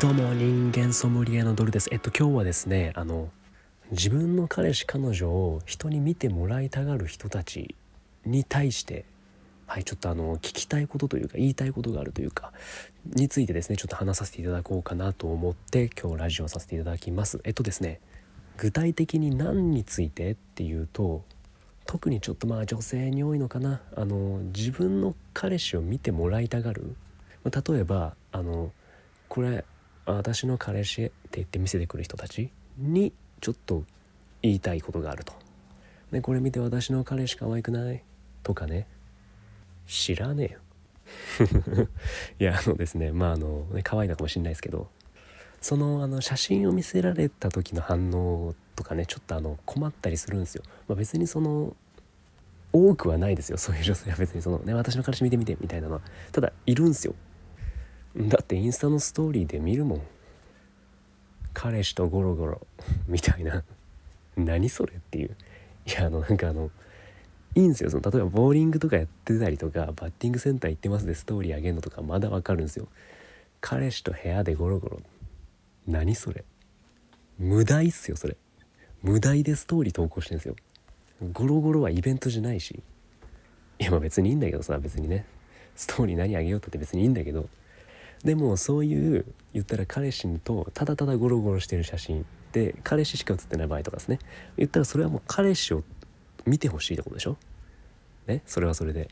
[0.00, 1.88] どうも人間ソムリエのドルです。
[1.90, 3.30] えっと今日はですねあの
[3.90, 7.74] 自分の彼氏彼女を人に見てもらいたがる人たち
[8.24, 9.04] に対して
[9.66, 12.52] はいちょっとあの聞きたいことというか言いたいことがあるというか
[13.06, 17.40] についてですねちょっと話させていただこうかなと思って今日ラジオさせていただきます。
[17.42, 17.98] えっとですね
[18.56, 21.24] 具体的に何についてっていうと
[21.86, 23.80] 特にちょっとまあ女性に多いのかな。
[23.96, 26.94] あの自分の彼氏を見てもらいたがる。
[27.44, 28.70] 例えばあの
[29.28, 29.64] これ
[30.14, 33.84] 私の彼氏って言って見せてくる人たちにちょっと
[34.42, 35.32] 言いたいことがあると。
[36.12, 38.02] ね、これ見て私の彼氏可愛くない？
[38.42, 38.86] とかね。
[39.86, 40.60] 知らねえよ。
[42.38, 44.88] いやあのですねまああのね可愛いのかもしれないですけど
[45.60, 50.62] そのあの写真を見せられた時の反応とかねちょっとあの困ったりするんですよ。
[50.86, 51.74] まあ、別にその
[52.72, 53.58] 多くはないですよ。
[53.58, 56.00] そういう女性は別にそのね私の彼氏見てみてみたいなのは。
[56.32, 57.14] ただいるんすよ。
[58.18, 60.02] だってインスタのストーリーで見るもん。
[61.54, 62.66] 彼氏とゴロゴロ。
[63.06, 63.62] みたいな。
[64.36, 65.36] 何それっていう。
[65.86, 66.70] いやあのなんかあの
[67.54, 67.90] いいんですよ。
[67.90, 72.88] その例えばボーリングとかやってたりとかバッティングセンター行ってますでストーリーあげるのとかまだわかるんですよ。
[73.60, 75.00] 彼氏と部屋でゴロゴロ。
[75.86, 76.44] 何それ。
[77.38, 78.36] 無題っすよそれ。
[79.02, 80.56] 無題でストーリー投稿してんですよ。
[81.32, 82.82] ゴロゴロはイベントじゃないし。
[83.78, 85.24] いやまあ別にいいんだけどさ別にね。
[85.76, 87.48] ストーリー何あげようって別にいいんだけど。
[88.24, 89.24] でもそういう
[89.54, 94.18] 言ったら彼氏とただただゴロゴロしてる写真で彼氏しか写ってない場合とかですね。
[94.56, 95.84] 言ったらそれはもう彼氏を
[96.46, 97.36] 見てほしいってことでしょ？
[98.26, 98.42] ね？
[98.46, 99.08] それはそれで。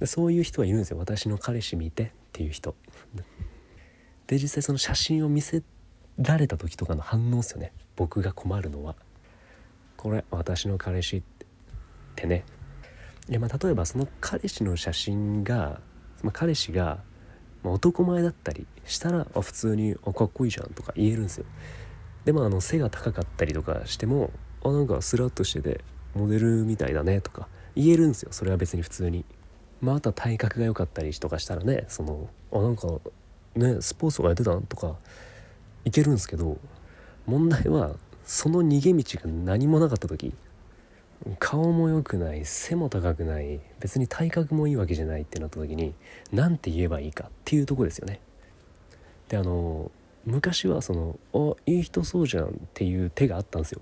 [0.00, 0.98] でそういう人はいるんですよ。
[0.98, 2.74] 私の彼氏見てっていう人。
[4.26, 5.62] で実際その写真を見せ
[6.18, 7.72] られた時とかの反応ですよね。
[7.96, 8.96] 僕が困るのは。
[9.96, 11.22] これ私の彼氏っ
[12.16, 12.44] てね。
[13.28, 15.80] いやまあ例えばその彼氏の写真が、
[16.22, 17.02] まあ、彼氏が
[17.64, 21.46] まあ、男前だったりしたらあ普通にあかっこいいじゃんとか言えるんですよ。
[22.24, 24.30] でもあの背が高かったりとかしても
[24.62, 25.80] あなんかスラッとしてて
[26.14, 28.28] モデルみたいだねとか言えるんですよ。
[28.32, 29.24] それは別に普通に。
[29.80, 32.86] まああとは体格が良かったりとかしたらねそのあなんか
[33.56, 34.96] ねスポーツとかやってたんとか
[35.84, 36.58] いけるんですけど
[37.26, 40.34] 問題はその逃げ道が何もなかった時
[41.38, 45.94] 顔も良くない背も高くない別に体格もいいわけじゃないってなった時に
[46.32, 48.20] 何て言えばいいかっていうとこですよね。
[49.28, 49.90] であの
[50.26, 53.80] 昔はその「あいい人そうじゃん」っていう手があったんですよ。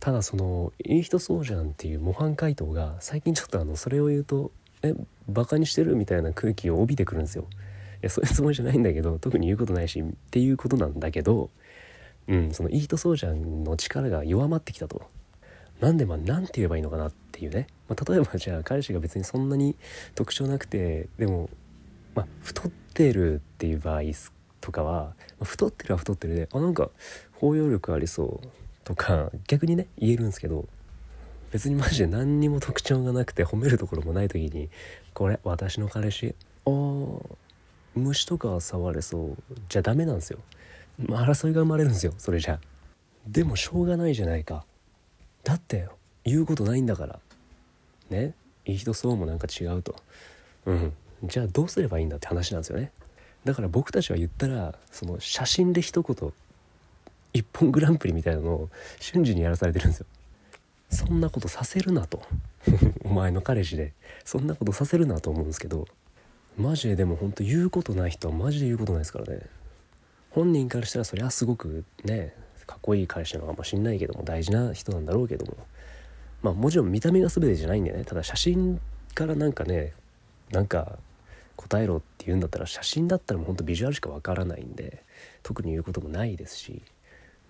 [0.00, 4.50] ただその「いい人そうじゃん」っていう模範解答が最近ちょっとあのそれを言うと
[4.82, 4.94] 「え
[5.28, 7.46] バカにしてる?」みたいな空気を帯びてくるんですよ。
[7.52, 7.56] い
[8.02, 11.50] やそういうつもりじゃないんだけど特に言うことないしっていうことなんだけど
[12.28, 15.02] うんその「いい人そうじゃん」の力が弱まってきたと。
[15.80, 19.76] なんでまあ何て言えばいいのかなっていうね、まあ、例えばじゃあ彼氏が別にそんなに
[20.14, 21.48] 特徴なくてでも、
[22.14, 24.02] まあ、太ってるっていう場合
[24.60, 26.90] とかは、まあ、太ってるは太ってるであなんか
[27.34, 28.46] 包容力ありそう
[28.84, 30.66] とか逆にね言えるんですけど
[31.50, 34.68] 別にマジで何にも特徴がなくて褒めるところもない時に
[35.14, 36.34] 「これ私の彼氏
[36.66, 36.70] あ
[37.94, 39.36] 虫とか触れそう」
[39.68, 40.38] じゃダメなんですよ。
[40.98, 42.60] まあ、争いが生まれるんですよそれじゃ。
[43.26, 44.66] でもしょうがないじゃないか。
[45.44, 45.88] だって
[46.24, 47.18] 言うことないんだから。
[48.10, 48.34] ね？
[48.66, 49.96] いい人そうもなんか違うと。
[50.66, 50.92] うん。
[51.24, 52.92] じゃあどうすればいいんだって話なんですよね。
[53.44, 56.32] だから僕たちは言ったらその写真で一言
[57.32, 58.68] 一本グランプリみたいなのを
[58.98, 60.06] 瞬時にやらされてるんですよ。
[60.90, 62.22] そんなことさせるなと。
[63.04, 63.92] お前の彼氏で。
[64.24, 65.86] そんなことさせるなと思うんですけど。
[66.58, 69.40] マジででもほんと言うことない人はマジで言うことないですからね。
[70.30, 72.34] 本人からしたらそりゃすごくね
[72.70, 75.56] かっこいい彼氏なのかもしんないけども大事な人なんだろうけども。
[76.40, 78.04] まあもちろん見た目が全てじゃないんでね。
[78.04, 78.80] ただ写真
[79.14, 79.92] からなんかね
[80.52, 80.98] なんか
[81.56, 85.02] 答えろって言うんだったら写真だったらもうほんとビジュアルしかわからないんで
[85.42, 86.80] 特に言うこともないですし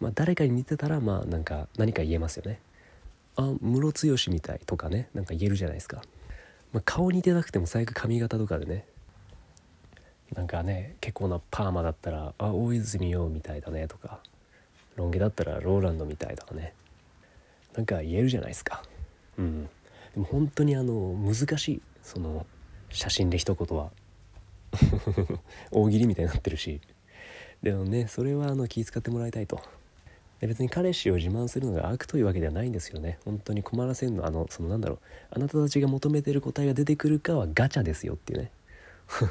[0.00, 2.58] まあ誰かに似てたらまあなんか何か言えますよね。
[3.36, 6.02] あムロツヨシみたいとかねなんか言えるじゃないですか、
[6.72, 8.86] まあ、顔似てなくても最悪髪型とかでね
[10.34, 14.20] なんかね結構なパーマだったら「あ大泉洋みたいだね」とか
[14.96, 16.74] ロン毛だったらローランドみたいとかね。
[17.74, 18.82] なんか言えるじゃないですか。
[19.38, 19.64] うん。
[20.14, 21.82] でも本当にあの難しい。
[22.02, 22.46] その
[22.90, 23.90] 写真で一言は。
[25.70, 26.80] 大喜利みたいになってるし。
[27.62, 29.60] でもねそれはあの気遣ってもらいたいと。
[30.40, 33.18] で別に彼氏を自慢するのが悪というわけではないんですよね。
[33.24, 34.98] 本当に困らせるのあのそのなんだろう。
[35.30, 38.50] あなたたちが求めてる答えが出てくるかはガチャですよっていうね。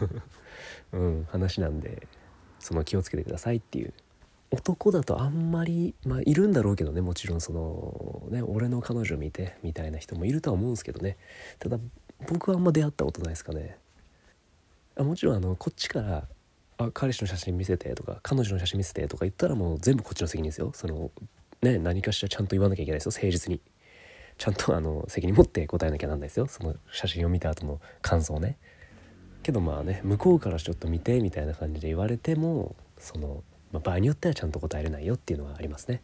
[0.94, 1.28] うん。
[1.30, 2.08] 話なんで
[2.60, 3.94] その気をつけてくださいっていう。
[4.52, 11.18] 男だとあんまりまあいるんだろうけどねもちろんそのね俺の彼女見てみたいな人もいるとは思うんですけどね。
[11.60, 11.78] ただ
[12.28, 13.78] 僕はあんま出会ったことないですかね。
[14.96, 16.28] あもちろんあのこっちから
[16.78, 20.72] あ彼氏の写真見せてとか彼女の写真見せてとか言ったらもう全部こっちの責任ですよ。
[20.74, 21.12] その
[21.62, 23.12] ね何かしらちゃんと言わなきゃいけないですよ。
[23.12, 23.62] 誠実に。
[24.40, 26.48] ちゃんとあの責任持って答えなきゃなんないですよ。
[26.48, 28.58] その写真を見た後の感想ね。
[29.44, 36.02] けどまあね向こうからちょっと見てみたいな感じで言われてもその、まあ、場合によってはちゃんと答えれないよっていうのはありますね。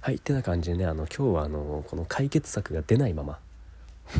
[0.00, 3.38] はいってな感じでねあの今日はあのこの解決策が出ないまま。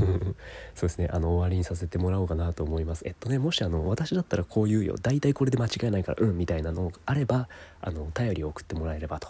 [0.75, 3.03] そうですねあの終わりにさせてもらおうかなと思います。
[3.07, 4.97] えっとねもしあの私だったらこう言うよ。
[5.01, 7.49] 大体これで間違いないからうんみたいなのあれば
[7.81, 9.29] あのお便りを送ってもらえればと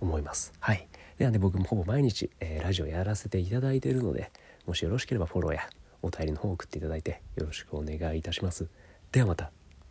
[0.00, 0.52] 思います。
[0.58, 0.86] はい。
[1.18, 4.30] ではね僕もほぼ毎日、えー、ラジオやらせていただいているので
[4.66, 5.68] もしよろしければフォローや
[6.02, 8.66] お便りの方を送っていただいてよろしくお願いいたします。
[9.12, 9.63] ではまた。